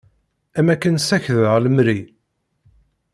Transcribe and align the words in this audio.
Am 0.59 0.67
akken 0.73 0.95
sakdeɣ 1.07 1.55
lemri. 1.59 1.99